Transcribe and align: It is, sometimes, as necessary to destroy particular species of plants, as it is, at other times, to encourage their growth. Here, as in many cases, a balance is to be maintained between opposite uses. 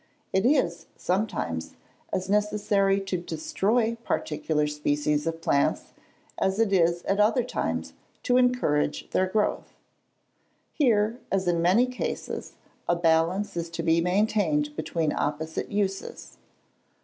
It 0.33 0.47
is, 0.47 0.87
sometimes, 0.97 1.75
as 2.11 2.27
necessary 2.27 2.99
to 3.01 3.19
destroy 3.21 3.97
particular 4.03 4.65
species 4.65 5.27
of 5.27 5.41
plants, 5.41 5.93
as 6.39 6.57
it 6.57 6.73
is, 6.73 7.03
at 7.03 7.19
other 7.19 7.43
times, 7.43 7.93
to 8.23 8.37
encourage 8.37 9.07
their 9.11 9.27
growth. 9.27 9.75
Here, 10.73 11.19
as 11.31 11.47
in 11.47 11.61
many 11.61 11.85
cases, 11.85 12.53
a 12.89 12.95
balance 12.95 13.55
is 13.55 13.69
to 13.69 13.83
be 13.83 14.01
maintained 14.01 14.75
between 14.75 15.13
opposite 15.13 15.71
uses. 15.71 16.39